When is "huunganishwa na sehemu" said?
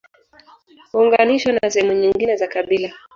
0.91-1.93